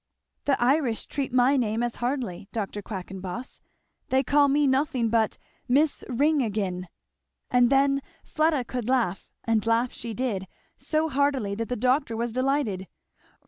"The 0.45 0.59
Irish 0.59 1.05
treat 1.05 1.31
my 1.31 1.57
name 1.57 1.83
as 1.83 1.97
hardly, 1.97 2.49
Dr. 2.51 2.81
Quackenboss 2.81 3.61
they 4.09 4.23
call 4.23 4.47
me 4.47 4.65
nothing 4.65 5.09
but 5.09 5.37
Miss 5.67 6.03
Ring 6.09 6.41
again." 6.41 6.87
And 7.51 7.69
then 7.69 8.01
Fleda 8.23 8.63
could 8.63 8.89
laugh, 8.89 9.29
and 9.43 9.63
laugh 9.67 9.93
she 9.93 10.15
did, 10.15 10.47
so 10.75 11.07
heartily 11.07 11.53
that 11.53 11.69
the 11.69 11.75
doctor 11.75 12.17
was 12.17 12.33
delighted. 12.33 12.87